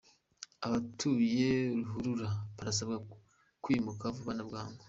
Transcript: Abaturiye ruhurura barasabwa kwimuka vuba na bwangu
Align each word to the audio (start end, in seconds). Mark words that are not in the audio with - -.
Abaturiye 0.65 1.51
ruhurura 1.75 2.29
barasabwa 2.57 2.97
kwimuka 3.63 4.03
vuba 4.15 4.33
na 4.35 4.43
bwangu 4.47 4.79